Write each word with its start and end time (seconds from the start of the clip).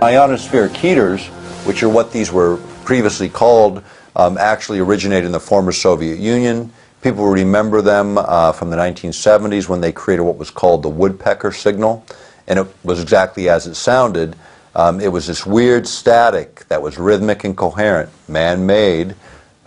Ionosphere 0.00 0.68
heaters, 0.68 1.26
which 1.66 1.82
are 1.82 1.88
what 1.88 2.12
these 2.12 2.30
were 2.30 2.58
previously 2.84 3.28
called, 3.28 3.82
um, 4.14 4.38
actually 4.38 4.78
originated 4.78 5.24
in 5.26 5.32
the 5.32 5.40
former 5.40 5.72
Soviet 5.72 6.20
Union. 6.20 6.72
People 7.02 7.26
remember 7.26 7.82
them 7.82 8.16
uh, 8.16 8.52
from 8.52 8.70
the 8.70 8.76
1970s 8.76 9.68
when 9.68 9.80
they 9.80 9.90
created 9.90 10.22
what 10.22 10.36
was 10.36 10.52
called 10.52 10.84
the 10.84 10.88
woodpecker 10.88 11.50
signal, 11.50 12.06
and 12.46 12.60
it 12.60 12.68
was 12.84 13.02
exactly 13.02 13.48
as 13.48 13.66
it 13.66 13.74
sounded. 13.74 14.36
Um, 14.76 15.00
it 15.00 15.08
was 15.08 15.26
this 15.26 15.44
weird 15.44 15.84
static 15.88 16.64
that 16.68 16.80
was 16.80 16.96
rhythmic 16.96 17.42
and 17.42 17.56
coherent, 17.56 18.08
man-made. 18.28 19.16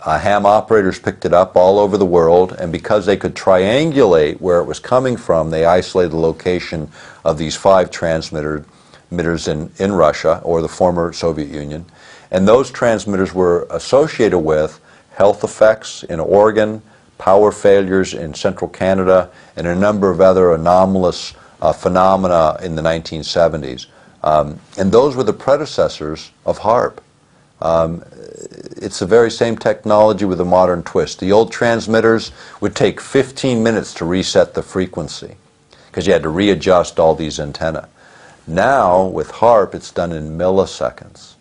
Uh, 0.00 0.18
ham 0.18 0.46
operators 0.46 0.98
picked 0.98 1.26
it 1.26 1.34
up 1.34 1.56
all 1.56 1.78
over 1.78 1.98
the 1.98 2.06
world, 2.06 2.52
and 2.52 2.72
because 2.72 3.04
they 3.04 3.18
could 3.18 3.34
triangulate 3.34 4.40
where 4.40 4.60
it 4.60 4.64
was 4.64 4.78
coming 4.80 5.18
from, 5.18 5.50
they 5.50 5.66
isolated 5.66 6.12
the 6.12 6.16
location 6.16 6.90
of 7.22 7.36
these 7.36 7.54
five 7.54 7.90
transmitters 7.90 8.64
transmitters 9.12 9.46
in, 9.46 9.70
in 9.78 9.92
Russia 9.92 10.40
or 10.42 10.62
the 10.62 10.68
former 10.68 11.12
Soviet 11.12 11.48
Union. 11.48 11.84
And 12.30 12.48
those 12.48 12.70
transmitters 12.70 13.34
were 13.34 13.66
associated 13.70 14.38
with 14.38 14.80
health 15.14 15.44
effects 15.44 16.02
in 16.04 16.18
Oregon, 16.18 16.80
power 17.18 17.52
failures 17.52 18.14
in 18.14 18.32
central 18.32 18.70
Canada, 18.70 19.30
and 19.54 19.66
a 19.66 19.74
number 19.74 20.10
of 20.10 20.22
other 20.22 20.54
anomalous 20.54 21.34
uh, 21.60 21.72
phenomena 21.74 22.56
in 22.62 22.74
the 22.74 22.82
1970s. 22.82 23.86
Um, 24.22 24.58
and 24.78 24.90
those 24.90 25.14
were 25.14 25.24
the 25.24 25.34
predecessors 25.34 26.30
of 26.46 26.60
HAARP. 26.60 26.98
Um, 27.60 28.02
it's 28.80 28.98
the 28.98 29.06
very 29.06 29.30
same 29.30 29.56
technology 29.58 30.24
with 30.24 30.40
a 30.40 30.44
modern 30.44 30.82
twist. 30.82 31.20
The 31.20 31.32
old 31.32 31.52
transmitters 31.52 32.32
would 32.60 32.74
take 32.74 32.98
15 32.98 33.62
minutes 33.62 33.92
to 33.94 34.06
reset 34.06 34.54
the 34.54 34.62
frequency 34.62 35.36
because 35.86 36.06
you 36.06 36.14
had 36.14 36.22
to 36.22 36.30
readjust 36.30 36.98
all 36.98 37.14
these 37.14 37.38
antennae. 37.38 37.84
Now, 38.46 39.04
with 39.04 39.30
HAARP, 39.30 39.74
it's 39.74 39.92
done 39.92 40.12
in 40.12 40.36
milliseconds 40.36 41.34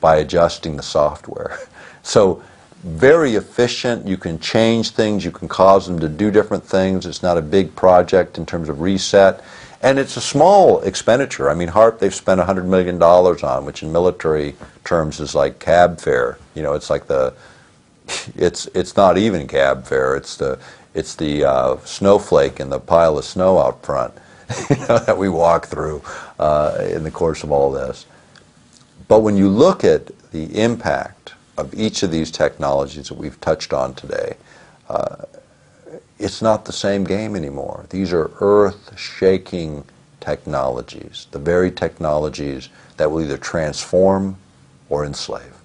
by 0.00 0.16
adjusting 0.16 0.76
the 0.76 0.82
software. 0.82 1.58
So, 2.04 2.42
very 2.84 3.34
efficient. 3.34 4.06
You 4.06 4.16
can 4.16 4.38
change 4.38 4.92
things, 4.92 5.26
you 5.26 5.30
can 5.30 5.46
cause 5.46 5.86
them 5.86 5.98
to 5.98 6.08
do 6.08 6.30
different 6.30 6.64
things. 6.64 7.04
It's 7.04 7.22
not 7.22 7.36
a 7.36 7.42
big 7.42 7.74
project 7.76 8.38
in 8.38 8.46
terms 8.46 8.70
of 8.70 8.80
reset. 8.80 9.44
And 9.82 9.98
it's 9.98 10.16
a 10.16 10.20
small 10.20 10.80
expenditure. 10.80 11.50
I 11.50 11.54
mean, 11.54 11.68
HAARP, 11.68 11.98
they've 11.98 12.14
spent 12.14 12.40
$100 12.40 12.64
million 12.64 13.02
on, 13.02 13.64
which 13.66 13.82
in 13.82 13.92
military 13.92 14.56
terms 14.84 15.20
is 15.20 15.34
like 15.34 15.58
cab 15.58 16.00
fare. 16.00 16.38
You 16.54 16.62
know, 16.62 16.72
it's 16.72 16.88
like 16.88 17.06
the, 17.06 17.34
it's, 18.34 18.66
it's 18.74 18.96
not 18.96 19.18
even 19.18 19.46
cab 19.46 19.84
fare. 19.84 20.16
It's 20.16 20.36
the, 20.36 20.58
it's 20.94 21.14
the 21.14 21.44
uh, 21.44 21.76
snowflake 21.84 22.58
and 22.58 22.72
the 22.72 22.80
pile 22.80 23.18
of 23.18 23.24
snow 23.24 23.58
out 23.58 23.84
front. 23.84 24.14
you 24.70 24.76
know, 24.76 24.98
that 24.98 25.18
we 25.18 25.28
walk 25.28 25.66
through 25.66 26.02
uh, 26.38 26.78
in 26.90 27.04
the 27.04 27.10
course 27.10 27.42
of 27.42 27.50
all 27.50 27.70
this. 27.70 28.06
But 29.08 29.20
when 29.20 29.36
you 29.36 29.48
look 29.48 29.84
at 29.84 30.06
the 30.30 30.60
impact 30.60 31.34
of 31.56 31.74
each 31.74 32.02
of 32.02 32.10
these 32.10 32.30
technologies 32.30 33.08
that 33.08 33.14
we've 33.14 33.40
touched 33.40 33.72
on 33.72 33.94
today, 33.94 34.36
uh, 34.88 35.24
it's 36.18 36.42
not 36.42 36.64
the 36.64 36.72
same 36.72 37.04
game 37.04 37.36
anymore. 37.36 37.86
These 37.90 38.12
are 38.12 38.30
earth-shaking 38.40 39.84
technologies, 40.20 41.26
the 41.30 41.38
very 41.38 41.70
technologies 41.70 42.68
that 42.96 43.10
will 43.10 43.22
either 43.22 43.38
transform 43.38 44.36
or 44.88 45.04
enslave. 45.04 45.57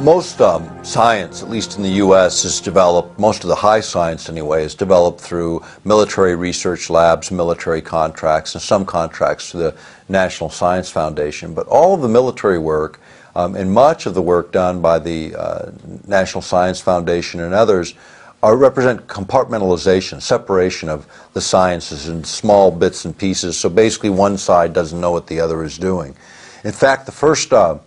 Most 0.00 0.40
um, 0.40 0.84
science, 0.84 1.42
at 1.42 1.50
least 1.50 1.76
in 1.76 1.82
the 1.82 1.90
U.S., 1.90 2.44
is 2.44 2.60
developed, 2.60 3.18
most 3.18 3.44
of 3.44 3.48
the 3.48 3.54
high 3.54 3.80
science 3.80 4.30
anyway, 4.30 4.64
is 4.64 4.74
developed 4.74 5.20
through 5.20 5.62
military 5.84 6.34
research 6.34 6.88
labs, 6.88 7.30
military 7.30 7.82
contracts, 7.82 8.54
and 8.54 8.62
some 8.62 8.86
contracts 8.86 9.50
to 9.50 9.58
the 9.58 9.76
National 10.08 10.48
Science 10.48 10.88
Foundation. 10.88 11.52
But 11.52 11.66
all 11.66 11.94
of 11.94 12.00
the 12.00 12.08
military 12.08 12.58
work 12.58 13.00
um, 13.36 13.54
and 13.56 13.70
much 13.70 14.06
of 14.06 14.14
the 14.14 14.22
work 14.22 14.52
done 14.52 14.80
by 14.80 14.98
the 14.98 15.34
uh, 15.34 15.70
National 16.06 16.40
Science 16.40 16.80
Foundation 16.80 17.40
and 17.40 17.52
others 17.52 17.94
are 18.42 18.56
represent 18.56 19.06
compartmentalization, 19.06 20.22
separation 20.22 20.88
of 20.88 21.06
the 21.34 21.40
sciences 21.42 22.08
in 22.08 22.24
small 22.24 22.70
bits 22.70 23.04
and 23.04 23.16
pieces. 23.16 23.58
So 23.58 23.68
basically, 23.68 24.10
one 24.10 24.38
side 24.38 24.72
doesn't 24.72 24.98
know 24.98 25.10
what 25.10 25.26
the 25.26 25.40
other 25.40 25.62
is 25.62 25.76
doing. 25.76 26.16
In 26.64 26.72
fact, 26.72 27.04
the 27.04 27.12
first 27.12 27.52
uh, 27.52 27.78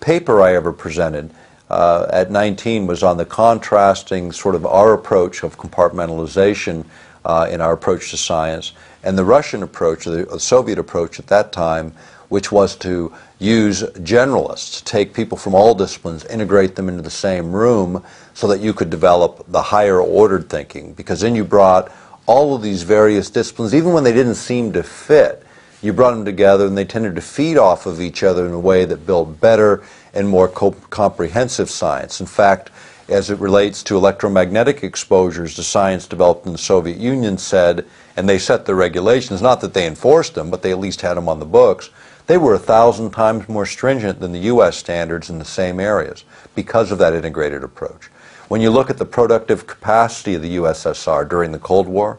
paper 0.00 0.40
I 0.40 0.54
ever 0.54 0.72
presented 0.72 1.32
uh, 1.70 2.06
at 2.10 2.30
19 2.30 2.86
was 2.86 3.02
on 3.02 3.16
the 3.16 3.24
contrasting 3.24 4.32
sort 4.32 4.54
of 4.54 4.64
our 4.66 4.92
approach 4.92 5.42
of 5.42 5.58
compartmentalization 5.58 6.84
uh, 7.24 7.48
in 7.50 7.60
our 7.60 7.72
approach 7.72 8.10
to 8.10 8.16
science 8.16 8.72
and 9.06 9.16
the 9.16 9.24
Russian 9.24 9.62
approach, 9.62 10.04
the 10.04 10.40
Soviet 10.40 10.80
approach 10.80 11.20
at 11.20 11.28
that 11.28 11.52
time, 11.52 11.92
which 12.28 12.50
was 12.50 12.74
to 12.76 13.12
use 13.38 13.84
generalists, 14.00 14.82
take 14.82 15.14
people 15.14 15.38
from 15.38 15.54
all 15.54 15.76
disciplines, 15.76 16.24
integrate 16.24 16.74
them 16.74 16.88
into 16.88 17.02
the 17.02 17.10
same 17.10 17.52
room 17.52 18.02
so 18.34 18.48
that 18.48 18.58
you 18.58 18.74
could 18.74 18.90
develop 18.90 19.44
the 19.46 19.62
higher 19.62 20.00
ordered 20.00 20.50
thinking. 20.50 20.92
Because 20.94 21.20
then 21.20 21.36
you 21.36 21.44
brought 21.44 21.92
all 22.26 22.56
of 22.56 22.62
these 22.62 22.82
various 22.82 23.30
disciplines, 23.30 23.76
even 23.76 23.92
when 23.92 24.02
they 24.02 24.12
didn't 24.12 24.34
seem 24.34 24.72
to 24.72 24.82
fit, 24.82 25.44
you 25.82 25.92
brought 25.92 26.10
them 26.10 26.24
together 26.24 26.66
and 26.66 26.76
they 26.76 26.84
tended 26.84 27.14
to 27.14 27.20
feed 27.20 27.56
off 27.56 27.86
of 27.86 28.00
each 28.00 28.24
other 28.24 28.44
in 28.44 28.52
a 28.52 28.58
way 28.58 28.84
that 28.84 29.06
built 29.06 29.40
better 29.40 29.84
and 30.16 30.28
more 30.28 30.48
co 30.48 30.72
comprehensive 30.90 31.70
science. 31.70 32.20
In 32.20 32.26
fact, 32.26 32.70
as 33.08 33.30
it 33.30 33.38
relates 33.38 33.82
to 33.84 33.96
electromagnetic 33.96 34.82
exposures, 34.82 35.54
the 35.54 35.62
science 35.62 36.08
developed 36.08 36.46
in 36.46 36.52
the 36.52 36.58
Soviet 36.58 36.96
Union 36.96 37.38
said, 37.38 37.86
and 38.16 38.28
they 38.28 38.38
set 38.38 38.66
the 38.66 38.74
regulations, 38.74 39.40
not 39.40 39.60
that 39.60 39.74
they 39.74 39.86
enforced 39.86 40.34
them, 40.34 40.50
but 40.50 40.62
they 40.62 40.72
at 40.72 40.80
least 40.80 41.02
had 41.02 41.14
them 41.14 41.28
on 41.28 41.38
the 41.38 41.46
books, 41.46 41.90
they 42.26 42.36
were 42.36 42.54
a 42.54 42.58
thousand 42.58 43.12
times 43.12 43.48
more 43.48 43.66
stringent 43.66 44.18
than 44.18 44.32
the 44.32 44.40
U.S. 44.40 44.76
standards 44.76 45.30
in 45.30 45.38
the 45.38 45.44
same 45.44 45.78
areas 45.78 46.24
because 46.56 46.90
of 46.90 46.98
that 46.98 47.14
integrated 47.14 47.62
approach. 47.62 48.06
When 48.48 48.60
you 48.60 48.70
look 48.70 48.90
at 48.90 48.98
the 48.98 49.04
productive 49.04 49.66
capacity 49.66 50.34
of 50.34 50.42
the 50.42 50.56
USSR 50.56 51.28
during 51.28 51.52
the 51.52 51.58
Cold 51.58 51.86
War, 51.86 52.18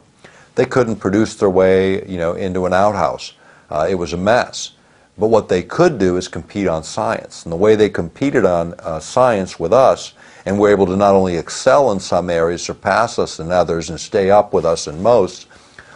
they 0.56 0.66
couldn't 0.66 0.98
produce 0.98 1.36
their 1.36 1.50
way, 1.50 2.06
you 2.08 2.18
know, 2.18 2.34
into 2.34 2.66
an 2.66 2.74
outhouse. 2.74 3.34
Uh, 3.70 3.86
it 3.90 3.96
was 3.96 4.14
a 4.14 4.18
mess. 4.18 4.72
But 5.18 5.28
what 5.28 5.50
they 5.50 5.64
could 5.64 5.98
do 5.98 6.18
is 6.18 6.28
compete 6.28 6.68
on 6.68 6.84
science. 6.84 7.44
And 7.44 7.52
the 7.52 7.58
way 7.58 7.76
they 7.76 7.90
competed 7.90 8.46
on 8.46 8.76
uh, 8.80 9.00
science 9.00 9.60
with 9.60 9.74
us 9.74 10.14
and 10.46 10.60
were 10.60 10.70
able 10.70 10.86
to 10.86 10.96
not 10.96 11.16
only 11.16 11.38
excel 11.38 11.92
in 11.92 12.00
some 12.00 12.30
areas, 12.30 12.62
surpass 12.62 13.18
us 13.18 13.40
in 13.40 13.52
others, 13.52 13.90
and 13.90 14.00
stay 14.00 14.30
up 14.30 14.54
with 14.54 14.66
us 14.66 14.88
in 14.88 15.02
most, 15.02 15.48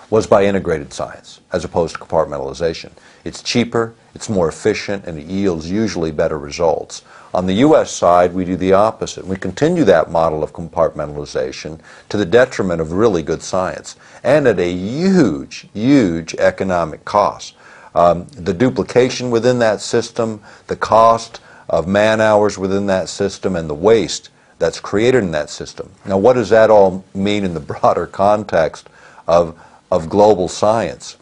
was 0.10 0.28
by 0.28 0.44
integrated 0.44 0.92
science 0.92 1.40
as 1.54 1.64
opposed 1.64 1.96
to 1.96 2.02
compartmentalization. 2.02 2.92
It's 3.24 3.42
cheaper, 3.42 3.94
it's 4.14 4.30
more 4.30 4.50
efficient, 4.50 5.06
and 5.06 5.18
it 5.18 5.26
yields 5.26 5.70
usually 5.70 6.12
better 6.12 6.38
results. 6.38 7.04
On 7.34 7.46
the 7.46 7.54
U.S. 7.56 7.92
side, 7.92 8.34
we 8.34 8.44
do 8.44 8.58
the 8.58 8.74
opposite. 8.74 9.26
We 9.26 9.38
continue 9.38 9.86
that 9.86 10.12
model 10.12 10.44
of 10.44 10.52
compartmentalization 10.52 11.80
to 12.10 12.18
the 12.18 12.26
detriment 12.26 12.82
of 12.82 12.92
really 12.92 13.24
good 13.24 13.42
science 13.42 13.96
and 14.24 14.48
at 14.48 14.60
a 14.60 14.70
huge, 14.70 15.68
huge 15.74 16.36
economic 16.36 17.06
cost 17.06 17.56
um, 17.96 18.28
the 18.28 18.54
duplication 18.54 19.32
within 19.32 19.60
that 19.60 19.82
system, 19.82 20.42
the 20.68 20.76
cost 20.76 21.42
of 21.70 21.88
man 21.88 22.22
hours 22.22 22.58
within 22.58 22.88
that 22.88 23.10
system, 23.10 23.56
and 23.56 23.70
the 23.70 23.76
waste 23.76 24.30
that's 24.60 24.80
created 24.80 25.24
in 25.24 25.32
that 25.32 25.50
system. 25.50 25.92
Now, 26.06 26.18
what 26.18 26.34
does 26.34 26.50
that 26.50 26.70
all 26.70 27.04
mean 27.14 27.44
in 27.44 27.54
the 27.54 27.60
broader 27.60 28.06
context 28.06 28.88
of, 29.28 29.60
of 29.92 30.08
global 30.08 30.48
science? 30.48 31.18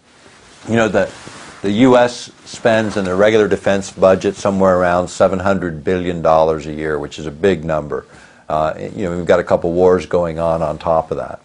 You 0.67 0.75
know, 0.75 0.89
the, 0.89 1.11
the 1.61 1.71
U.S. 1.71 2.31
spends 2.45 2.97
in 2.97 3.05
the 3.05 3.15
regular 3.15 3.47
defense 3.47 3.91
budget 3.91 4.35
somewhere 4.35 4.77
around 4.77 5.05
$700 5.05 5.83
billion 5.83 6.25
a 6.25 6.59
year, 6.59 6.99
which 6.99 7.17
is 7.17 7.25
a 7.25 7.31
big 7.31 7.63
number. 7.63 8.05
Uh, 8.49 8.73
you 8.77 9.03
know, 9.05 9.15
we've 9.15 9.25
got 9.25 9.39
a 9.39 9.43
couple 9.43 9.71
wars 9.71 10.05
going 10.05 10.39
on 10.39 10.61
on 10.61 10.77
top 10.77 11.11
of 11.11 11.17
that. 11.17 11.39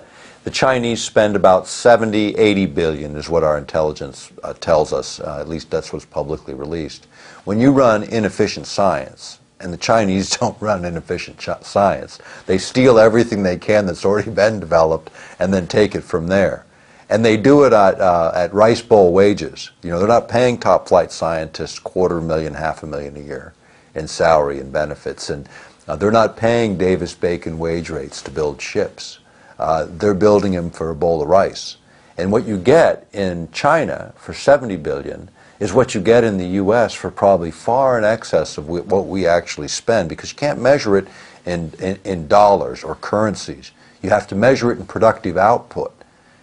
The 0.44 0.50
Chinese 0.50 1.02
spend 1.02 1.36
about 1.36 1.66
70, 1.66 2.36
80 2.36 2.66
billion 2.66 3.16
is 3.16 3.30
what 3.30 3.42
our 3.42 3.56
intelligence 3.56 4.30
uh, 4.42 4.52
tells 4.52 4.92
us. 4.92 5.18
Uh, 5.18 5.38
at 5.40 5.48
least 5.48 5.70
that's 5.70 5.90
what's 5.90 6.04
publicly 6.04 6.52
released. 6.52 7.06
When 7.44 7.58
you 7.58 7.72
run 7.72 8.02
inefficient 8.02 8.66
science, 8.66 9.38
and 9.58 9.72
the 9.72 9.78
Chinese 9.78 10.36
don't 10.36 10.60
run 10.60 10.84
inefficient 10.84 11.40
science, 11.62 12.18
they 12.44 12.58
steal 12.58 12.98
everything 12.98 13.42
they 13.42 13.56
can 13.56 13.86
that's 13.86 14.04
already 14.04 14.30
been 14.30 14.60
developed 14.60 15.10
and 15.38 15.52
then 15.52 15.66
take 15.66 15.94
it 15.94 16.02
from 16.02 16.26
there. 16.26 16.66
And 17.08 17.24
they 17.24 17.38
do 17.38 17.64
it 17.64 17.72
at, 17.72 17.98
uh, 17.98 18.32
at 18.34 18.52
rice 18.52 18.82
bowl 18.82 19.14
wages. 19.14 19.70
You 19.82 19.90
know, 19.90 19.98
they're 19.98 20.06
not 20.06 20.28
paying 20.28 20.58
top 20.58 20.88
flight 20.88 21.10
scientists 21.10 21.78
quarter 21.78 22.20
million, 22.20 22.52
half 22.52 22.82
a 22.82 22.86
million 22.86 23.16
a 23.16 23.20
year 23.20 23.54
in 23.94 24.06
salary 24.06 24.60
and 24.60 24.70
benefits. 24.70 25.30
And 25.30 25.48
uh, 25.88 25.96
they're 25.96 26.10
not 26.10 26.36
paying 26.36 26.76
Davis 26.76 27.14
Bacon 27.14 27.58
wage 27.58 27.88
rates 27.88 28.20
to 28.20 28.30
build 28.30 28.60
ships. 28.60 29.20
Uh, 29.58 29.86
they're 29.88 30.14
building 30.14 30.52
them 30.52 30.70
for 30.70 30.90
a 30.90 30.94
bowl 30.94 31.22
of 31.22 31.28
rice. 31.28 31.76
And 32.16 32.30
what 32.30 32.46
you 32.46 32.58
get 32.58 33.08
in 33.12 33.50
China 33.50 34.12
for 34.16 34.32
70 34.32 34.76
billion 34.76 35.30
is 35.60 35.72
what 35.72 35.94
you 35.94 36.00
get 36.00 36.24
in 36.24 36.38
the 36.38 36.46
U.S. 36.46 36.94
for 36.94 37.10
probably 37.10 37.50
far 37.50 37.98
in 37.98 38.04
excess 38.04 38.58
of 38.58 38.68
what 38.68 39.06
we 39.06 39.26
actually 39.26 39.68
spend 39.68 40.08
because 40.08 40.30
you 40.30 40.36
can't 40.36 40.60
measure 40.60 40.96
it 40.96 41.06
in, 41.46 41.72
in, 41.80 41.98
in 42.04 42.28
dollars 42.28 42.84
or 42.84 42.96
currencies. 42.96 43.72
You 44.02 44.10
have 44.10 44.26
to 44.28 44.34
measure 44.34 44.70
it 44.72 44.78
in 44.78 44.86
productive 44.86 45.36
output. 45.36 45.92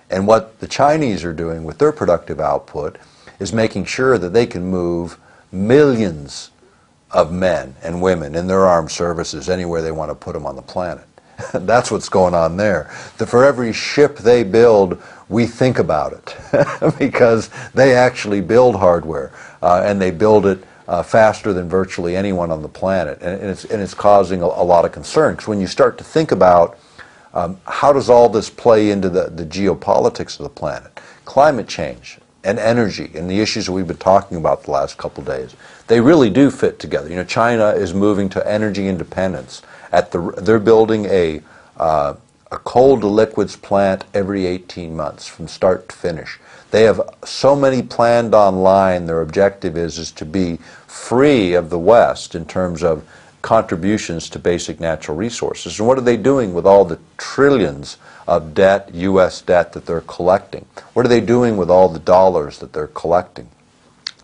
And 0.10 0.28
what 0.28 0.60
the 0.60 0.68
Chinese 0.68 1.24
are 1.24 1.34
doing 1.34 1.64
with 1.64 1.78
their 1.78 1.92
productive 1.92 2.40
output 2.40 2.98
is 3.40 3.54
making 3.54 3.86
sure 3.86 4.18
that 4.18 4.34
they 4.34 4.46
can 4.46 4.66
move 4.66 5.18
millions 5.52 6.52
of 7.12 7.32
men 7.32 7.76
and 7.82 8.02
women 8.02 8.36
in 8.36 8.48
their 8.48 8.66
armed 8.66 8.92
services 8.92 9.50
anywhere 9.50 9.82
they 9.82 9.92
want 9.92 10.10
to 10.10 10.16
put 10.16 10.34
them 10.34 10.46
on 10.46 10.56
the 10.56 10.62
planet. 10.62 11.06
That's 11.54 11.92
what's 11.92 12.10
going 12.10 12.34
on 12.34 12.58
there. 12.58 12.92
That 13.18 13.28
for 13.28 13.44
every 13.46 13.74
ship 13.74 14.18
they 14.18 14.44
build, 14.44 15.02
we 15.30 15.46
think 15.46 15.80
about 15.80 16.14
it 16.14 16.96
because 17.00 17.50
they 17.74 17.96
actually 17.96 18.42
build 18.42 18.76
hardware 18.76 19.32
uh, 19.62 19.82
and 19.86 20.02
they 20.02 20.12
build 20.12 20.46
it 20.46 20.64
uh, 20.88 21.02
faster 21.02 21.54
than 21.54 21.70
virtually 21.70 22.16
anyone 22.16 22.52
on 22.52 22.62
the 22.62 22.70
planet. 22.70 23.18
And, 23.22 23.40
and 23.40 23.50
it's, 23.50 23.66
and 23.66 23.82
it's 23.82 23.94
causing 23.94 24.42
a, 24.42 24.46
a 24.46 24.64
lot 24.64 24.84
of 24.84 24.92
concern 24.92 25.36
because 25.36 25.48
when 25.48 25.62
you 25.62 25.68
start 25.68 25.98
to 26.00 26.04
think 26.04 26.32
about 26.32 26.78
um, 27.34 27.60
how 27.66 27.94
does 27.94 28.10
all 28.10 28.28
this 28.28 28.50
play 28.50 28.92
into 28.92 29.10
the, 29.10 29.30
the 29.30 29.46
geopolitics 29.46 30.40
of 30.40 30.44
the 30.44 30.50
planet, 30.50 31.00
climate 31.24 31.68
change 31.68 32.20
and 32.44 32.60
energy 32.60 33.12
and 33.16 33.30
the 33.30 33.40
issues 33.40 33.68
that 33.68 33.72
we've 33.72 33.88
been 33.88 33.98
talking 33.98 34.38
about 34.38 34.64
the 34.64 34.72
last 34.72 34.98
couple 34.98 35.24
days, 35.24 35.56
they 35.88 36.02
really 36.02 36.30
do 36.30 36.52
fit 36.52 36.80
together. 36.80 37.10
You 37.10 37.16
know, 37.16 37.24
China 37.24 37.70
is 37.70 37.94
moving 37.94 38.28
to 38.30 38.46
energy 38.46 38.88
independence. 38.88 39.62
At 39.92 40.12
the, 40.12 40.20
they're 40.38 40.60
building 40.60 41.06
a, 41.06 41.42
uh, 41.78 42.16
a 42.52 42.58
coal 42.60 43.00
to 43.00 43.08
liquids 43.08 43.56
plant 43.56 44.06
every 44.14 44.46
18 44.46 44.96
months 44.96 45.28
from 45.28 45.48
start 45.48 45.90
to 45.90 45.96
finish. 45.96 46.40
They 46.72 46.84
have 46.84 47.02
so 47.26 47.56
many 47.56 47.82
planned 47.82 48.34
online. 48.34 49.06
Their 49.06 49.22
objective 49.22 49.76
is, 49.78 49.98
is 49.98 50.12
to 50.14 50.26
be 50.26 50.58
free 50.88 51.54
of 51.54 51.70
the 51.70 51.80
West 51.80 52.34
in 52.34 52.46
terms 52.46 52.84
of 52.84 53.06
contributions 53.42 54.30
to 54.30 54.40
basic 54.40 54.80
natural 54.80 55.18
resources. 55.18 55.80
And 55.80 55.88
what 55.88 55.98
are 55.98 56.02
they 56.02 56.18
doing 56.18 56.54
with 56.54 56.66
all 56.66 56.86
the 56.86 57.00
trillions 57.18 57.98
of 58.28 58.54
debt, 58.54 58.92
U.S. 58.94 59.42
debt 59.42 59.74
that 59.74 59.86
they're 59.86 60.02
collecting? 60.02 60.66
What 60.94 61.06
are 61.06 61.10
they 61.10 61.22
doing 61.22 61.58
with 61.58 61.70
all 61.70 61.90
the 61.90 62.00
dollars 62.00 62.60
that 62.60 62.72
they're 62.72 62.88
collecting? 62.88 63.50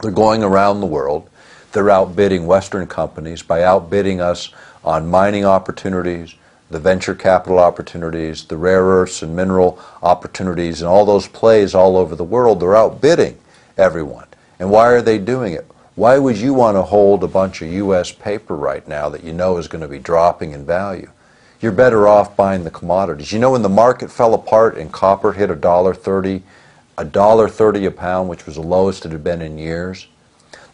They're 0.02 0.12
going 0.12 0.44
around 0.44 0.80
the 0.80 0.86
world. 0.86 1.30
They're 1.72 1.90
outbidding 1.90 2.48
Western 2.48 2.88
companies 2.88 3.42
by 3.42 3.64
outbidding 3.64 4.22
us 4.22 4.50
on 4.84 5.10
mining 5.10 5.46
opportunities, 5.46 6.36
the 6.70 6.80
venture 6.80 7.16
capital 7.16 7.60
opportunities, 7.60 8.46
the 8.46 8.58
rare 8.58 8.84
earths 8.84 9.22
and 9.22 9.36
mineral 9.36 9.80
opportunities, 10.02 10.82
and 10.82 10.90
all 10.90 11.06
those 11.06 11.28
plays 11.28 11.76
all 11.76 11.98
over 11.98 12.16
the 12.16 12.24
world. 12.24 12.60
They're 12.60 12.76
outbidding 12.76 13.38
everyone. 13.78 14.28
And 14.60 14.72
why 14.72 14.88
are 14.88 15.02
they 15.02 15.18
doing 15.18 15.54
it? 15.54 15.68
Why 15.96 16.20
would 16.20 16.38
you 16.38 16.54
want 16.54 16.76
to 16.76 16.84
hold 16.84 17.24
a 17.24 17.28
bunch 17.28 17.62
of 17.62 17.74
U.S. 17.74 18.12
paper 18.12 18.56
right 18.56 18.88
now 18.88 19.10
that 19.10 19.24
you 19.24 19.34
know 19.34 19.58
is 19.58 19.68
going 19.68 19.82
to 19.82 19.88
be 19.88 20.00
dropping 20.00 20.52
in 20.52 20.66
value? 20.66 21.10
You're 21.60 21.72
better 21.72 22.08
off 22.08 22.36
buying 22.36 22.64
the 22.64 22.72
commodities. 22.72 23.32
You 23.32 23.40
know 23.40 23.52
when 23.52 23.64
the 23.64 23.70
market 23.70 24.12
fell 24.12 24.36
apart 24.36 24.78
and 24.78 24.92
copper 24.92 25.34
hit 25.34 25.50
a 25.50 25.56
dollar 25.56 25.96
thirty, 25.96 26.44
a 27.00 27.04
dollar 27.06 27.50
thirty 27.50 27.86
a 27.86 27.92
pound, 27.92 28.30
which 28.30 28.46
was 28.46 28.56
the 28.56 28.62
lowest 28.62 29.06
it 29.06 29.12
had 29.12 29.24
been 29.24 29.42
in 29.42 29.58
years. 29.58 30.08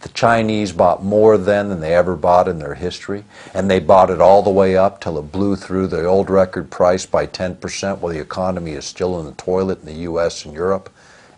The 0.03 0.09
Chinese 0.09 0.73
bought 0.73 1.01
more 1.01 1.37
then 1.37 1.69
than 1.69 1.79
they 1.79 1.95
ever 1.95 2.17
bought 2.17 2.49
in 2.49 2.59
their 2.59 2.73
history, 2.73 3.23
and 3.53 3.71
they 3.71 3.79
bought 3.79 4.09
it 4.09 4.19
all 4.19 4.43
the 4.43 4.49
way 4.49 4.75
up 4.75 4.99
till 4.99 5.17
it 5.17 5.31
blew 5.31 5.55
through 5.55 5.87
the 5.87 6.03
old 6.03 6.29
record 6.29 6.69
price 6.69 7.05
by 7.05 7.25
10% 7.25 7.99
while 7.99 8.11
the 8.11 8.19
economy 8.19 8.71
is 8.73 8.83
still 8.83 9.17
in 9.17 9.25
the 9.25 9.31
toilet 9.31 9.79
in 9.79 9.85
the 9.85 10.01
U.S. 10.01 10.43
and 10.43 10.53
Europe, 10.53 10.89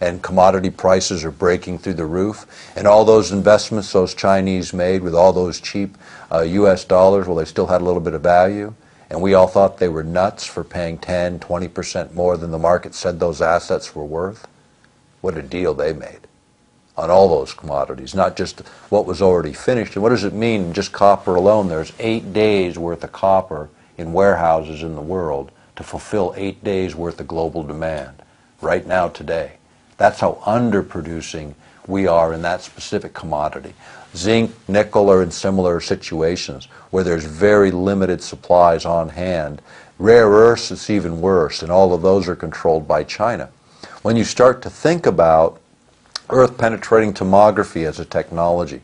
and 0.01 0.23
commodity 0.23 0.71
prices 0.71 1.23
are 1.23 1.29
breaking 1.29 1.77
through 1.77 1.94
the 1.94 2.07
roof. 2.07 2.47
And 2.75 2.88
all 2.88 3.06
those 3.06 3.31
investments 3.31 3.94
those 3.94 4.15
Chinese 4.15 4.73
made 4.73 5.03
with 5.03 5.13
all 5.13 5.31
those 5.31 5.61
cheap 5.61 5.95
uh, 6.31 6.41
U.S. 6.41 6.85
dollars, 6.85 7.27
well, 7.27 7.38
they 7.38 7.45
still 7.45 7.68
had 7.68 7.81
a 7.81 7.85
little 7.85 8.01
bit 8.01 8.15
of 8.15 8.23
value. 8.23 8.73
And 9.11 9.21
we 9.21 9.35
all 9.35 9.47
thought 9.47 9.77
they 9.77 9.89
were 9.89 10.03
nuts 10.03 10.44
for 10.44 10.63
paying 10.63 10.97
10, 10.97 11.39
20% 11.39 12.13
more 12.15 12.35
than 12.35 12.50
the 12.50 12.57
market 12.57 12.95
said 12.95 13.19
those 13.19 13.44
assets 13.44 13.94
were 13.94 14.03
worth. 14.03 14.47
What 15.21 15.38
a 15.38 15.44
deal 15.44 15.75
they 15.75 15.94
made 15.94 16.25
on 16.97 17.12
all 17.12 17.27
those 17.27 17.53
commodities, 17.53 18.15
not 18.15 18.36
just 18.38 18.59
what 18.89 19.06
was 19.06 19.21
already 19.21 19.53
finished. 19.53 19.95
And 19.95 20.03
what 20.03 20.09
does 20.09 20.24
it 20.24 20.33
mean, 20.33 20.74
just 20.74 20.92
copper 20.92 21.36
alone? 21.36 21.68
There's 21.68 21.94
eight 22.00 22.33
days 22.33 22.77
worth 22.77 23.03
of 23.03 23.12
copper 23.12 23.69
in 23.97 24.13
warehouses 24.13 24.81
in 24.81 24.95
the 24.95 25.01
world 25.01 25.51
to 25.75 25.83
fulfill 25.83 26.33
eight 26.38 26.63
days 26.63 26.95
worth 26.95 27.19
of 27.19 27.27
global 27.27 27.63
demand 27.63 28.21
right 28.62 28.86
now 28.86 29.09
today. 29.09 29.53
That's 29.97 30.19
how 30.19 30.39
underproducing 30.45 31.53
we 31.88 32.07
are 32.07 32.33
in 32.33 32.42
that 32.42 32.62
specific 32.62 33.13
commodity. 33.13 33.74
Zinc, 34.15 34.51
nickel 34.68 35.09
are 35.09 35.21
in 35.21 35.31
similar 35.31 35.81
situations 35.81 36.65
where 36.89 37.03
there's 37.03 37.25
very 37.25 37.71
limited 37.71 38.21
supplies 38.21 38.86
on 38.86 39.09
hand. 39.09 39.62
Rare 40.00 40.30
earths, 40.30 40.71
it's 40.71 40.89
even 40.89 41.21
worse, 41.21 41.62
and 41.62 41.71
all 41.71 41.94
of 41.94 42.01
those 42.01 42.27
are 42.27 42.36
controlled 42.36 42.88
by 42.88 43.03
China. 43.03 43.50
When 44.01 44.15
you 44.15 44.24
start 44.24 44.62
to 44.62 44.69
think 44.69 45.06
about 45.06 45.59
Earth 46.30 46.57
penetrating 46.57 47.13
tomography 47.13 47.86
as 47.86 48.00
a 48.00 48.06
technology 48.06 48.81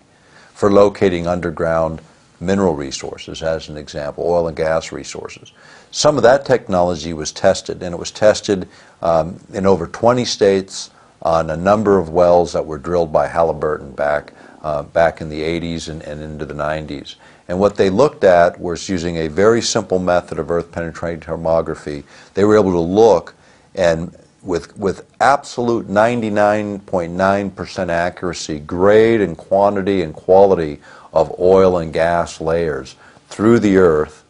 for 0.53 0.71
locating 0.71 1.27
underground 1.27 2.01
mineral 2.39 2.75
resources, 2.75 3.41
as 3.41 3.69
an 3.69 3.77
example, 3.77 4.23
oil 4.27 4.47
and 4.47 4.57
gas 4.57 4.91
resources. 4.91 5.51
Some 5.91 6.17
of 6.17 6.23
that 6.23 6.45
technology 6.45 7.13
was 7.13 7.31
tested, 7.31 7.83
and 7.83 7.93
it 7.93 7.97
was 7.97 8.11
tested 8.11 8.67
um, 9.01 9.39
in 9.53 9.65
over 9.65 9.87
20 9.87 10.25
states 10.25 10.89
on 11.21 11.49
a 11.49 11.57
number 11.57 11.99
of 11.99 12.09
wells 12.09 12.53
that 12.53 12.65
were 12.65 12.79
drilled 12.79 13.13
by 13.13 13.27
Halliburton 13.27 13.91
back, 13.91 14.33
uh, 14.63 14.83
back 14.83 15.21
in 15.21 15.29
the 15.29 15.41
80s 15.41 15.89
and, 15.89 16.01
and 16.01 16.21
into 16.21 16.45
the 16.45 16.53
90s. 16.53 17.15
And 17.47 17.59
what 17.59 17.75
they 17.75 17.89
looked 17.89 18.23
at 18.23 18.59
was 18.59 18.87
using 18.87 19.17
a 19.17 19.27
very 19.27 19.61
simple 19.61 19.99
method 19.99 20.39
of 20.39 20.49
earth 20.49 20.71
penetrating 20.71 21.19
tomography. 21.19 22.03
They 22.33 22.43
were 22.43 22.55
able 22.55 22.71
to 22.71 22.79
look 22.79 23.35
and 23.75 24.15
with, 24.43 24.77
with 24.77 25.05
absolute 25.19 25.87
99.9% 25.87 27.89
accuracy, 27.89 28.59
grade 28.59 29.21
and 29.21 29.37
quantity 29.37 30.01
and 30.01 30.13
quality 30.13 30.79
of 31.13 31.33
oil 31.39 31.77
and 31.77 31.93
gas 31.93 32.41
layers 32.41 32.95
through 33.29 33.59
the 33.59 33.77
earth, 33.77 34.23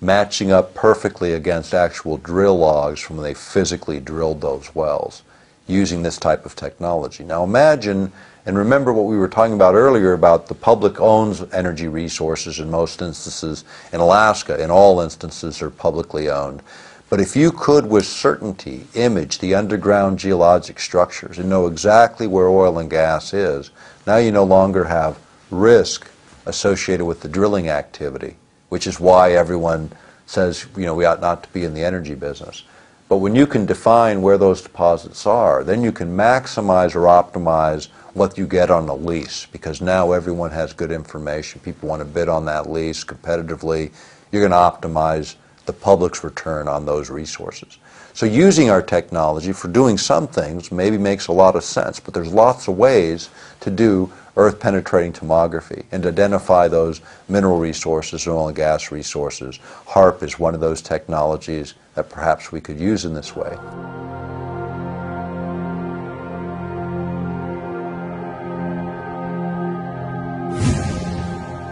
matching 0.00 0.52
up 0.52 0.74
perfectly 0.74 1.32
against 1.32 1.72
actual 1.72 2.18
drill 2.18 2.58
logs 2.58 3.00
from 3.00 3.16
when 3.16 3.24
they 3.24 3.34
physically 3.34 4.00
drilled 4.00 4.40
those 4.40 4.74
wells 4.74 5.22
using 5.66 6.02
this 6.02 6.18
type 6.18 6.44
of 6.44 6.54
technology. 6.54 7.24
Now 7.24 7.42
imagine 7.42 8.12
and 8.46 8.56
remember 8.56 8.92
what 8.92 9.06
we 9.06 9.16
were 9.16 9.26
talking 9.26 9.54
about 9.54 9.74
earlier 9.74 10.12
about 10.12 10.46
the 10.46 10.54
public 10.54 11.00
owns 11.00 11.42
energy 11.52 11.88
resources 11.88 12.60
in 12.60 12.70
most 12.70 13.02
instances. 13.02 13.64
In 13.92 13.98
Alaska, 13.98 14.62
in 14.62 14.70
all 14.70 15.00
instances, 15.00 15.60
are 15.60 15.70
publicly 15.70 16.30
owned. 16.30 16.62
But 17.08 17.20
if 17.20 17.36
you 17.36 17.52
could 17.52 17.86
with 17.86 18.04
certainty 18.04 18.86
image 18.94 19.38
the 19.38 19.54
underground 19.54 20.18
geologic 20.18 20.80
structures 20.80 21.38
and 21.38 21.48
know 21.48 21.68
exactly 21.68 22.26
where 22.26 22.48
oil 22.48 22.78
and 22.78 22.90
gas 22.90 23.32
is, 23.32 23.70
now 24.06 24.16
you 24.16 24.32
no 24.32 24.42
longer 24.42 24.84
have 24.84 25.18
risk 25.50 26.10
associated 26.46 27.04
with 27.04 27.20
the 27.20 27.28
drilling 27.28 27.68
activity, 27.68 28.36
which 28.70 28.88
is 28.88 28.98
why 28.98 29.32
everyone 29.32 29.92
says, 30.26 30.66
you 30.76 30.84
know, 30.84 30.94
we 30.94 31.04
ought 31.04 31.20
not 31.20 31.44
to 31.44 31.48
be 31.50 31.62
in 31.62 31.74
the 31.74 31.84
energy 31.84 32.16
business. 32.16 32.64
But 33.08 33.18
when 33.18 33.36
you 33.36 33.46
can 33.46 33.66
define 33.66 34.20
where 34.20 34.36
those 34.36 34.60
deposits 34.60 35.26
are, 35.26 35.62
then 35.62 35.84
you 35.84 35.92
can 35.92 36.16
maximize 36.16 36.96
or 36.96 37.02
optimize 37.02 37.86
what 38.14 38.36
you 38.36 38.48
get 38.48 38.68
on 38.68 38.86
the 38.86 38.96
lease 38.96 39.46
because 39.46 39.80
now 39.80 40.10
everyone 40.10 40.50
has 40.50 40.72
good 40.72 40.90
information. 40.90 41.60
People 41.60 41.88
want 41.88 42.00
to 42.00 42.04
bid 42.04 42.28
on 42.28 42.46
that 42.46 42.68
lease 42.68 43.04
competitively. 43.04 43.92
You're 44.32 44.48
going 44.48 44.50
to 44.50 44.88
optimize 44.88 45.36
the 45.66 45.72
public's 45.72 46.24
return 46.24 46.68
on 46.68 46.86
those 46.86 47.10
resources. 47.10 47.78
So 48.14 48.24
using 48.24 48.70
our 48.70 48.80
technology 48.80 49.52
for 49.52 49.68
doing 49.68 49.98
some 49.98 50.26
things 50.26 50.72
maybe 50.72 50.96
makes 50.96 51.26
a 51.26 51.32
lot 51.32 51.54
of 51.54 51.64
sense, 51.64 52.00
but 52.00 52.14
there's 52.14 52.32
lots 52.32 52.66
of 52.66 52.78
ways 52.78 53.28
to 53.60 53.70
do 53.70 54.10
earth 54.36 54.58
penetrating 54.60 55.12
tomography 55.12 55.84
and 55.92 56.06
identify 56.06 56.68
those 56.68 57.00
mineral 57.28 57.58
resources 57.58 58.26
and 58.26 58.34
oil 58.34 58.48
and 58.48 58.56
gas 58.56 58.90
resources. 58.90 59.58
HAARP 59.86 60.22
is 60.22 60.38
one 60.38 60.54
of 60.54 60.60
those 60.60 60.80
technologies 60.80 61.74
that 61.94 62.08
perhaps 62.08 62.52
we 62.52 62.60
could 62.60 62.78
use 62.78 63.04
in 63.04 63.14
this 63.14 63.34
way. 63.36 63.56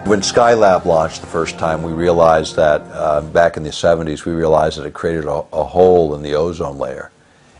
When 0.04 0.20
Skylab 0.20 0.84
launched 0.84 1.22
the 1.22 1.26
first 1.26 1.58
time, 1.58 1.82
we 1.82 1.90
realized 1.92 2.56
that 2.56 2.82
uh, 2.92 3.22
back 3.22 3.56
in 3.56 3.62
the 3.62 3.70
70s, 3.70 4.26
we 4.26 4.32
realized 4.32 4.76
that 4.78 4.84
it 4.84 4.92
created 4.92 5.24
a, 5.24 5.42
a, 5.50 5.64
hole 5.64 6.14
in 6.14 6.20
the 6.20 6.34
ozone 6.34 6.76
layer. 6.76 7.10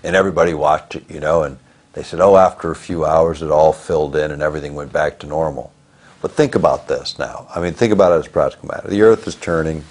And 0.03 0.15
everybody 0.15 0.53
watched 0.53 0.95
it, 0.95 1.11
you 1.11 1.21
know, 1.21 1.45
and 1.45 1.57
they 1.95 2.03
said, 2.03 2.21
oh, 2.21 2.37
after 2.37 2.71
a 2.71 2.77
few 2.77 3.07
hours, 3.07 3.41
it 3.41 3.51
all 3.51 3.73
filled 3.73 4.15
in 4.15 4.31
and 4.31 4.43
everything 4.43 4.75
went 4.75 4.93
back 4.93 5.19
to 5.21 5.27
normal. 5.27 5.73
But 6.21 6.33
think 6.33 6.55
about 6.55 6.87
this 6.87 7.19
now. 7.19 7.47
I 7.55 7.63
mean, 7.63 7.73
think 7.73 7.95
about 7.95 8.13
it 8.13 8.17
as 8.17 8.27
a 8.27 8.31
practical 8.31 8.69
matter. 8.69 8.89
The 8.89 9.01
Earth 9.01 9.27
is 9.27 9.37
turning, 9.37 9.83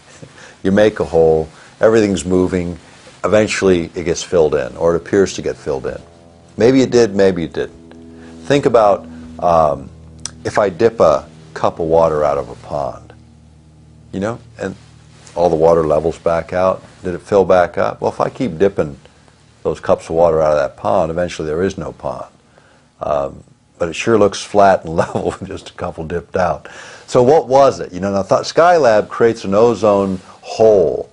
you 0.61 0.71
make 0.71 0.99
a 0.99 1.05
hole, 1.05 1.49
everything's 1.79 2.23
moving, 2.23 2.77
eventually 3.23 3.85
it 3.95 4.03
gets 4.03 4.21
filled 4.21 4.53
in, 4.53 4.77
or 4.77 4.93
it 4.93 4.97
appears 4.97 5.33
to 5.33 5.41
get 5.41 5.57
filled 5.57 5.87
in. 5.87 5.99
Maybe 6.57 6.81
it 6.81 6.91
did, 6.91 7.15
maybe 7.15 7.45
it 7.45 7.53
didn't. 7.53 7.93
Think 8.43 8.67
about 8.67 9.07
um, 9.39 9.89
if 10.43 10.59
I 10.59 10.69
dip 10.69 10.99
a 10.99 11.27
cup 11.53 11.79
of 11.79 11.87
water 11.87 12.23
out 12.23 12.37
of 12.37 12.49
a 12.49 12.55
pond, 12.55 13.13
you 14.11 14.19
know, 14.19 14.39
and 14.59 14.75
all 15.35 15.49
the 15.49 15.55
water 15.55 15.85
levels 15.85 16.17
back 16.17 16.53
out. 16.53 16.83
Did 17.03 17.15
it 17.15 17.21
fill 17.21 17.45
back 17.45 17.77
up? 17.77 18.01
Well, 18.01 18.11
if 18.11 18.19
I 18.21 18.29
keep 18.29 18.57
dipping 18.57 18.97
those 19.63 19.79
cups 19.79 20.09
of 20.09 20.15
water 20.15 20.41
out 20.41 20.51
of 20.51 20.57
that 20.57 20.77
pond, 20.77 21.11
eventually 21.11 21.47
there 21.47 21.63
is 21.63 21.77
no 21.77 21.91
pond. 21.93 22.31
Um, 22.99 23.43
but 23.79 23.89
it 23.89 23.93
sure 23.95 24.17
looks 24.17 24.41
flat 24.41 24.85
and 24.85 24.95
level 24.95 25.25
with 25.25 25.47
just 25.47 25.71
a 25.71 25.73
couple 25.73 26.05
dipped 26.05 26.35
out. 26.35 26.67
So 27.07 27.23
what 27.23 27.47
was 27.47 27.79
it? 27.79 27.91
You 27.91 27.99
know, 27.99 28.17
I 28.17 28.23
thought 28.23 28.43
Skylab 28.43 29.09
creates 29.09 29.43
an 29.43 29.53
ozone 29.53 30.19
hole. 30.41 31.09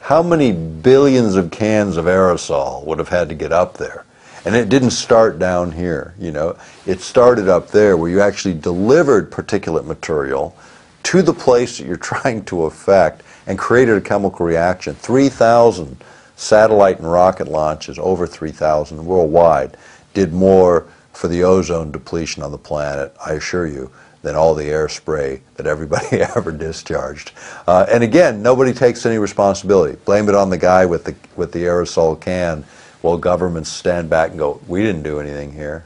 How 0.00 0.22
many 0.22 0.52
billions 0.52 1.34
of 1.36 1.50
cans 1.50 1.96
of 1.96 2.06
aerosol 2.06 2.84
would 2.86 2.98
have 2.98 3.08
had 3.08 3.28
to 3.28 3.34
get 3.34 3.52
up 3.52 3.76
there? 3.76 4.04
And 4.44 4.54
it 4.54 4.68
didn't 4.68 4.90
start 4.90 5.38
down 5.38 5.72
here, 5.72 6.14
you 6.18 6.30
know. 6.30 6.56
It 6.86 7.00
started 7.00 7.48
up 7.48 7.68
there 7.68 7.96
where 7.96 8.10
you 8.10 8.20
actually 8.20 8.54
delivered 8.54 9.30
particulate 9.30 9.84
material 9.84 10.56
to 11.04 11.22
the 11.22 11.32
place 11.34 11.78
that 11.78 11.86
you're 11.86 11.96
trying 12.14 12.44
to 12.46 12.64
affect 12.64 13.22
and 13.46 13.58
created 13.58 13.96
a 13.96 14.00
chemical 14.00 14.46
reaction. 14.46 14.94
3,000 14.94 15.96
satellite 16.36 16.98
and 16.98 17.10
rocket 17.10 17.48
launches, 17.48 17.98
over 17.98 18.26
3,000 18.26 19.04
worldwide, 19.04 19.76
did 20.14 20.32
more 20.32 20.86
for 21.12 21.28
the 21.28 21.42
ozone 21.42 21.90
depletion 21.90 22.42
on 22.42 22.52
the 22.52 22.58
planet, 22.58 23.14
I 23.24 23.32
assure 23.32 23.66
you, 23.66 23.90
than 24.22 24.36
all 24.36 24.54
the 24.54 24.66
air 24.66 24.88
spray 24.88 25.42
that 25.56 25.66
everybody 25.66 26.20
ever 26.36 26.52
discharged. 26.52 27.32
Uh, 27.66 27.86
and 27.90 28.04
again, 28.04 28.42
nobody 28.42 28.72
takes 28.72 29.04
any 29.06 29.18
responsibility. 29.18 29.98
Blame 30.04 30.28
it 30.28 30.34
on 30.34 30.50
the 30.50 30.58
guy 30.58 30.86
with 30.86 31.04
the, 31.04 31.14
with 31.36 31.52
the 31.52 31.64
aerosol 31.64 32.20
can 32.20 32.64
while 33.02 33.16
governments 33.16 33.70
stand 33.70 34.10
back 34.10 34.30
and 34.30 34.38
go, 34.38 34.60
we 34.66 34.82
didn't 34.82 35.02
do 35.02 35.20
anything 35.20 35.52
here. 35.52 35.84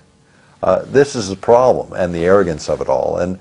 Uh, 0.63 0.83
this 0.87 1.17
is 1.17 1.29
the 1.29 1.37
problem 1.37 1.93
and 1.93 2.15
the 2.15 2.25
arrogance 2.25 2.69
of 2.69 2.81
it 2.81 2.89
all. 2.89 3.19
And 3.19 3.39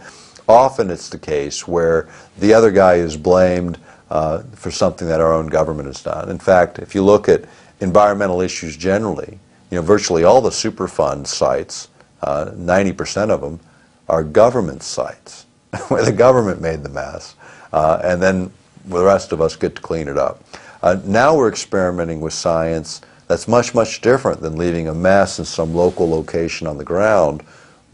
often 0.48 0.90
it's 0.90 1.10
the 1.10 1.20
case 1.20 1.68
where 1.68 2.10
the 2.40 2.54
other 2.54 2.72
guy 2.72 2.96
is 2.96 3.16
blamed 3.16 3.78
uh, 4.10 4.44
for 4.54 4.72
something 4.72 5.08
that 5.08 5.22
our 5.22 5.34
own 5.34 5.48
government 5.48 5.88
has 5.88 6.02
done. 6.02 6.30
In 6.30 6.40
fact, 6.40 6.80
if 6.80 6.94
you 6.94 7.04
look 7.04 7.30
at 7.30 7.46
environmental 7.80 8.42
issues 8.42 8.76
generally, 8.76 9.40
you 9.70 9.78
know, 9.78 9.82
virtually 9.82 10.24
all 10.24 10.42
the 10.42 10.50
Superfund 10.50 11.28
sites, 11.28 11.88
90% 12.22 13.30
uh, 13.30 13.34
of 13.34 13.42
them, 13.42 13.60
are 14.10 14.24
government 14.24 14.84
sites 14.84 15.46
where 15.88 16.04
the 16.04 16.12
government 16.12 16.60
made 16.60 16.84
the 16.84 16.90
mess, 16.90 17.36
uh, 17.72 18.02
and 18.04 18.22
then 18.22 18.52
the 18.86 19.02
rest 19.02 19.32
of 19.32 19.40
us 19.40 19.56
get 19.56 19.76
to 19.76 19.82
clean 19.82 20.08
it 20.08 20.18
up. 20.18 20.44
Uh, 20.84 21.00
now 21.06 21.36
we're 21.36 21.48
experimenting 21.48 22.20
with 22.20 22.34
science 22.34 23.02
that's 23.32 23.48
much, 23.48 23.74
much 23.74 24.02
different 24.02 24.42
than 24.42 24.58
leaving 24.58 24.90
a 24.90 24.94
mess 24.94 25.40
in 25.40 25.46
some 25.46 25.74
local 25.74 26.10
location 26.10 26.68
on 26.68 26.78
the 26.78 26.84
ground. 26.84 27.42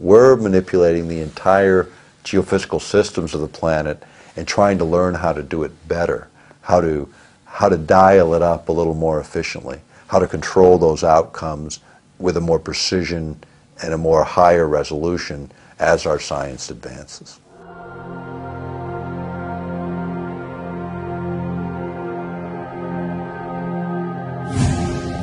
We're 0.00 0.34
manipulating 0.34 1.06
the 1.06 1.20
entire 1.20 1.88
geophysical 2.24 2.82
systems 2.82 3.34
of 3.34 3.40
the 3.40 3.46
planet 3.46 4.02
and 4.34 4.48
trying 4.48 4.78
to 4.78 4.84
learn 4.84 5.14
how 5.14 5.32
to 5.32 5.44
do 5.44 5.62
it 5.62 5.70
better, 5.86 6.26
how 6.62 6.80
to, 6.80 7.08
how 7.44 7.68
to 7.68 7.78
dial 7.78 8.34
it 8.34 8.42
up 8.42 8.68
a 8.68 8.72
little 8.72 8.94
more 8.94 9.20
efficiently, 9.20 9.80
how 10.08 10.18
to 10.18 10.26
control 10.26 10.76
those 10.76 11.04
outcomes 11.04 11.78
with 12.18 12.36
a 12.36 12.40
more 12.40 12.58
precision 12.58 13.40
and 13.80 13.94
a 13.94 13.98
more 13.98 14.24
higher 14.24 14.66
resolution 14.66 15.52
as 15.78 16.04
our 16.04 16.18
science 16.18 16.68
advances. 16.68 17.38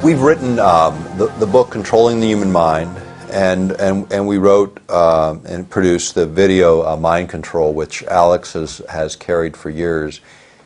We've 0.06 0.22
written 0.22 0.60
um, 0.60 1.04
the, 1.18 1.34
the 1.40 1.48
book 1.48 1.72
Controlling 1.72 2.20
the 2.20 2.28
Human 2.28 2.52
Mind, 2.52 2.96
and, 3.32 3.72
and, 3.72 4.14
and 4.14 4.28
we 4.28 4.38
wrote 4.38 4.80
uh, 4.88 5.36
and 5.46 5.68
produced 5.68 6.14
the 6.14 6.28
video 6.28 6.86
uh, 6.86 6.96
Mind 6.96 7.28
Control, 7.28 7.74
which 7.74 8.04
Alex 8.04 8.54
has, 8.54 8.84
has 8.88 9.16
carried 9.16 9.58
for 9.58 9.72
years. 9.72 10.22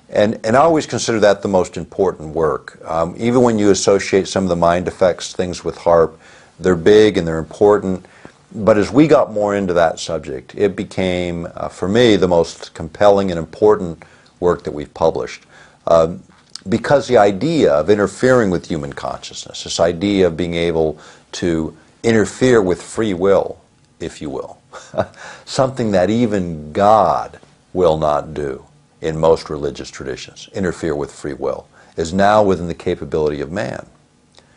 And, 0.09 0.45
and 0.45 0.57
I 0.57 0.59
always 0.59 0.85
consider 0.85 1.21
that 1.21 1.41
the 1.41 1.47
most 1.47 1.77
important 1.77 2.35
work. 2.35 2.81
Um, 2.83 3.15
even 3.17 3.41
when 3.41 3.57
you 3.57 3.71
associate 3.71 4.27
some 4.27 4.43
of 4.43 4.49
the 4.49 4.57
mind 4.57 4.89
effects 4.89 5.31
things 5.31 5.63
with 5.63 5.77
HAARP, 5.77 6.17
they're 6.59 6.75
big 6.75 7.17
and 7.17 7.25
they're 7.25 7.39
important. 7.39 8.05
But 8.53 8.77
as 8.77 8.91
we 8.91 9.07
got 9.07 9.31
more 9.31 9.55
into 9.55 9.71
that 9.71 9.99
subject, 9.99 10.53
it 10.55 10.75
became, 10.75 11.47
uh, 11.55 11.69
for 11.69 11.87
me, 11.87 12.17
the 12.17 12.27
most 12.27 12.73
compelling 12.73 13.31
and 13.31 13.39
important 13.39 14.03
work 14.41 14.65
that 14.65 14.73
we've 14.73 14.93
published. 14.93 15.45
Um, 15.87 16.23
because 16.67 17.07
the 17.07 17.17
idea 17.17 17.71
of 17.71 17.89
interfering 17.89 18.49
with 18.49 18.67
human 18.67 18.93
consciousness, 18.93 19.63
this 19.63 19.79
idea 19.79 20.27
of 20.27 20.35
being 20.35 20.55
able 20.55 20.99
to 21.33 21.75
interfere 22.03 22.61
with 22.61 22.81
free 22.81 23.13
will, 23.13 23.59
if 23.99 24.21
you 24.21 24.29
will, 24.29 24.59
something 25.45 25.91
that 25.91 26.09
even 26.09 26.73
God 26.73 27.39
will 27.73 27.97
not 27.97 28.33
do 28.33 28.65
in 29.01 29.17
most 29.17 29.49
religious 29.49 29.89
traditions, 29.89 30.49
interfere 30.53 30.95
with 30.95 31.11
free 31.11 31.33
will, 31.33 31.67
is 31.95 32.13
now 32.13 32.43
within 32.43 32.67
the 32.67 32.73
capability 32.73 33.41
of 33.41 33.51
man. 33.51 33.85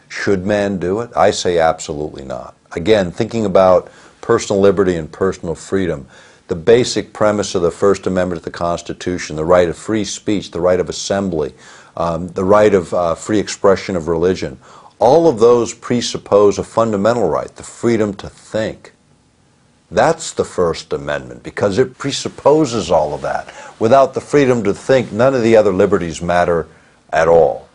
Should 0.09 0.45
man 0.45 0.79
do 0.79 1.01
it? 1.01 1.11
I 1.17 1.31
say 1.31 1.59
absolutely 1.59 2.25
not. 2.25 2.55
Again, 2.73 3.11
thinking 3.11 3.45
about 3.47 3.91
personal 4.21 4.61
liberty 4.61 4.97
and 4.97 5.11
personal 5.11 5.55
freedom, 5.55 6.07
the 6.53 6.57
basic 6.57 7.15
premise 7.15 7.55
of 7.55 7.63
the 7.63 7.71
First 7.71 8.07
Amendment 8.07 8.37
of 8.37 8.45
the 8.45 8.51
Constitution, 8.51 9.37
the 9.37 9.45
right 9.45 9.71
of 9.71 9.75
free 9.79 10.05
speech, 10.05 10.51
the 10.51 10.61
right 10.61 10.81
of 10.81 10.91
assembly, 10.91 11.55
um, 11.97 12.29
the 12.29 12.45
right 12.45 12.75
of 12.75 12.93
uh, 12.93 13.15
free 13.15 13.39
expression 13.39 13.97
of 13.97 14.07
religion, 14.07 14.59
all 14.99 15.29
of 15.29 15.39
those 15.39 15.73
presuppose 15.73 16.59
a 16.59 16.63
fundamental 16.63 17.27
right, 17.27 17.57
the 17.57 17.63
freedom 17.63 18.13
to 18.13 18.29
think. 18.29 18.93
That's 19.91 20.35
the 20.35 20.45
First 20.45 20.93
Amendment 20.93 21.43
because 21.43 21.79
it 21.79 21.97
presupposes 21.97 22.91
all 22.91 23.15
of 23.15 23.23
that. 23.23 23.51
Without 23.79 24.13
the 24.13 24.21
freedom 24.21 24.63
to 24.65 24.75
think, 24.75 25.11
none 25.11 25.35
of 25.35 25.43
the 25.43 25.57
other 25.57 25.73
liberties 25.73 26.21
matter 26.21 26.69
at 27.15 27.29
all. 27.29 27.67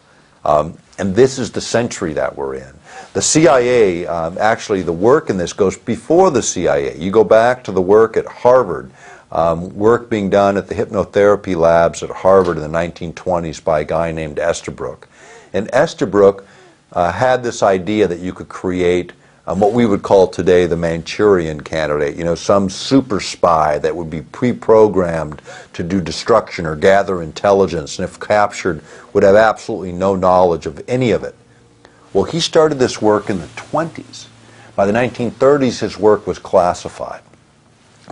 Um, 0.45 0.77
and 0.99 1.15
this 1.15 1.39
is 1.39 1.51
the 1.51 1.61
century 1.61 2.13
that 2.13 2.37
we're 2.37 2.53
in. 2.53 2.76
The 3.13 3.21
CIA, 3.21 4.05
um, 4.05 4.37
actually, 4.39 4.81
the 4.81 4.93
work 4.93 5.29
in 5.29 5.37
this 5.37 5.53
goes 5.53 5.77
before 5.77 6.31
the 6.31 6.41
CIA. 6.41 6.97
You 6.97 7.11
go 7.11 7.23
back 7.23 7.63
to 7.65 7.71
the 7.71 7.81
work 7.81 8.17
at 8.17 8.25
Harvard 8.25 8.91
um, 9.31 9.75
work 9.75 10.09
being 10.09 10.29
done 10.29 10.57
at 10.57 10.67
the 10.67 10.75
hypnotherapy 10.75 11.55
labs 11.55 12.03
at 12.03 12.09
Harvard 12.09 12.57
in 12.57 12.63
the 12.63 12.77
1920s 12.77 13.63
by 13.63 13.81
a 13.81 13.85
guy 13.85 14.11
named 14.11 14.39
Estabrook. 14.39 15.07
And 15.53 15.69
Estabrook 15.73 16.47
uh, 16.93 17.11
had 17.11 17.43
this 17.43 17.63
idea 17.63 18.07
that 18.07 18.19
you 18.19 18.33
could 18.33 18.49
create 18.49 19.13
um, 19.45 19.61
what 19.61 19.71
we 19.71 19.85
would 19.85 20.03
call 20.03 20.27
today 20.27 20.65
the 20.65 20.75
Manchurian 20.75 21.61
candidate, 21.61 22.17
you 22.17 22.25
know, 22.25 22.35
some 22.35 22.69
super 22.69 23.21
spy 23.21 23.77
that 23.77 23.95
would 23.95 24.09
be 24.09 24.21
pre-programmed 24.21 25.41
to 25.71 25.83
do 25.83 26.01
destruction 26.01 26.65
or 26.65 26.75
gather 26.75 27.21
intelligence, 27.21 27.97
and 27.97 28.07
if 28.07 28.19
captured, 28.19 28.81
would 29.13 29.23
have 29.23 29.35
absolutely 29.35 29.93
no 29.93 30.15
knowledge 30.15 30.65
of 30.65 30.83
any 30.89 31.11
of 31.11 31.23
it. 31.23 31.33
Well, 32.17 32.25
he 32.25 32.39
started 32.39 32.79
this 32.79 32.99
work 32.99 33.29
in 33.29 33.37
the 33.37 33.45
20s. 33.45 34.25
By 34.75 34.87
the 34.87 34.91
1930s, 34.91 35.81
his 35.81 35.99
work 35.99 36.25
was 36.25 36.39
classified. 36.39 37.21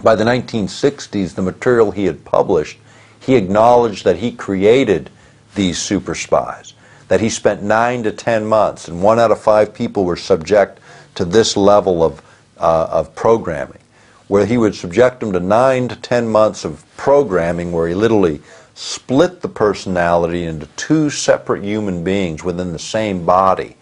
By 0.04 0.14
the 0.14 0.24
1960s, 0.24 1.34
the 1.34 1.42
material 1.42 1.90
he 1.90 2.06
had 2.06 2.24
published, 2.24 2.78
he 3.20 3.36
acknowledged 3.36 4.06
that 4.06 4.18
he 4.18 4.32
created 4.32 5.10
these 5.56 5.80
super 5.80 6.14
spies, 6.14 6.76
that 7.08 7.20
he 7.20 7.30
spent 7.30 7.64
nine 7.64 8.04
to 8.04 8.12
ten 8.12 8.46
months, 8.46 8.88
and 8.88 9.02
one 9.02 9.18
out 9.18 9.32
of 9.32 9.42
five 9.42 9.74
people 9.74 10.06
were 10.06 10.16
subject 10.16 10.80
to 11.16 11.26
this 11.26 11.58
level 11.58 12.04
of, 12.04 12.22
uh, 12.60 12.88
of 12.92 13.16
programming, 13.16 13.82
where 14.28 14.46
he 14.46 14.60
would 14.60 14.76
subject 14.76 15.20
them 15.20 15.34
to 15.34 15.40
nine 15.40 15.88
to 15.88 15.96
ten 15.96 16.28
months 16.28 16.64
of 16.64 16.86
programming 16.96 17.72
where 17.72 17.88
he 17.88 17.96
literally 17.96 18.40
split 18.76 19.42
the 19.42 19.50
personality 19.50 20.44
into 20.44 20.68
two 20.76 21.10
separate 21.10 21.64
human 21.64 22.04
beings 22.04 22.44
within 22.44 22.72
the 22.72 22.78
same 22.78 23.26
body 23.26 23.76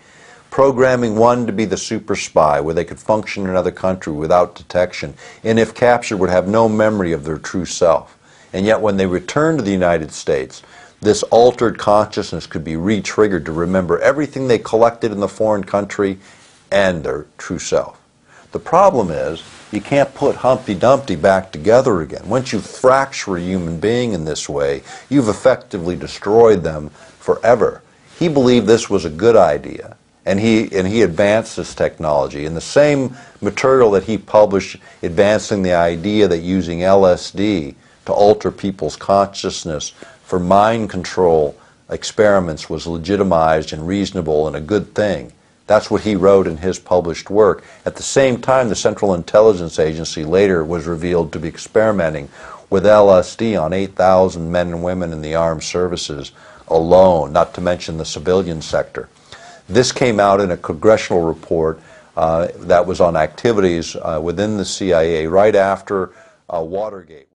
programming 0.53 1.15
one 1.15 1.47
to 1.47 1.51
be 1.51 1.65
the 1.65 1.75
super 1.75 2.15
spy, 2.15 2.61
where 2.61 2.75
they 2.75 2.85
could 2.85 2.99
function 2.99 3.43
in 3.43 3.49
another 3.49 3.71
country 3.71 4.13
without 4.13 4.53
detection, 4.53 5.11
and 5.43 5.57
if 5.57 5.73
captured, 5.73 6.17
would 6.17 6.29
have 6.29 6.47
no 6.47 6.69
memory 6.69 7.11
of 7.11 7.23
their 7.23 7.39
true 7.39 7.65
self. 7.65 8.15
And 8.53 8.63
yet, 8.63 8.79
when 8.79 8.95
they 8.95 9.07
returned 9.07 9.57
to 9.57 9.65
the 9.65 9.71
United 9.71 10.11
States, 10.11 10.61
this 11.01 11.23
altered 11.23 11.79
consciousness 11.79 12.45
could 12.45 12.63
be 12.63 12.75
re 12.75 13.01
triggered 13.01 13.47
to 13.47 13.51
remember 13.51 13.97
everything 13.97 14.47
they 14.47 14.59
collected 14.59 15.11
in 15.11 15.19
the 15.19 15.27
foreign 15.27 15.63
country 15.63 16.19
and 16.71 17.03
their 17.03 17.25
true 17.39 17.57
self. 17.57 17.99
The 18.51 18.59
problem 18.59 19.09
is, 19.09 19.41
you 19.71 19.81
can't 19.81 20.13
put 20.13 20.35
Humpty 20.35 20.75
Dumpty 20.75 21.15
back 21.15 21.51
together 21.51 22.01
again. 22.01 22.29
Once 22.29 22.53
you 22.53 22.59
fracture 22.59 23.37
a 23.37 23.41
human 23.41 23.79
being 23.79 24.13
in 24.13 24.23
this 24.23 24.47
way, 24.47 24.83
you've 25.09 25.29
effectively 25.29 25.95
destroyed 25.95 26.61
them 26.61 26.91
forever. 27.17 27.81
He 28.19 28.27
believed 28.27 28.67
this 28.67 28.87
was 28.87 29.03
a 29.03 29.09
good 29.09 29.35
idea, 29.35 29.97
and 30.25 30.39
he, 30.39 30.73
and 30.75 30.87
he 30.87 31.01
advanced 31.01 31.57
this 31.57 31.75
technology. 31.75 32.45
And 32.45 32.55
the 32.55 32.61
same 32.61 33.15
material 33.41 33.91
that 33.91 34.03
he 34.03 34.17
published 34.17 34.77
advancing 35.01 35.63
the 35.63 35.73
idea 35.73 36.27
that 36.27 36.39
using 36.39 36.79
LSD 36.79 37.75
to 38.05 38.13
alter 38.13 38.51
people's 38.51 38.95
consciousness 38.95 39.89
for 40.23 40.39
mind 40.39 40.89
control 40.89 41.55
experiments 41.89 42.69
was 42.69 42.87
legitimized 42.87 43.73
and 43.73 43.87
reasonable 43.87 44.47
and 44.47 44.55
a 44.55 44.61
good 44.61 44.95
thing. 44.95 45.33
That's 45.67 45.89
what 45.89 46.01
he 46.01 46.15
wrote 46.15 46.47
in 46.47 46.57
his 46.57 46.79
published 46.79 47.29
work. 47.29 47.63
At 47.85 47.95
the 47.95 48.03
same 48.03 48.41
time, 48.41 48.69
the 48.69 48.75
Central 48.75 49.13
Intelligence 49.13 49.79
Agency 49.79 50.25
later 50.25 50.63
was 50.63 50.85
revealed 50.85 51.31
to 51.33 51.39
be 51.39 51.47
experimenting 51.47 52.29
with 52.69 52.83
LSD 52.83 53.61
on 53.61 53.71
8,000 53.71 54.51
men 54.51 54.69
and 54.69 54.83
women 54.83 55.13
in 55.13 55.21
the 55.21 55.35
armed 55.35 55.63
services 55.63 56.31
alone, 56.67 57.31
not 57.31 57.53
to 57.53 57.61
mention 57.61 57.97
the 57.97 58.05
civilian 58.05 58.61
sector. 58.61 59.07
This 59.69 59.91
came 59.91 60.19
out 60.19 60.41
in 60.41 60.51
a 60.51 60.57
congressional 60.57 61.23
report 61.23 61.79
uh, 62.15 62.47
that 62.59 62.85
was 62.85 63.01
on 63.01 63.15
activities 63.15 63.95
uh, 63.95 64.19
within 64.21 64.57
the 64.57 64.65
CIA 64.65 65.25
right 65.27 65.55
after 65.55 66.11
uh, 66.53 66.61
Watergate. 66.61 67.27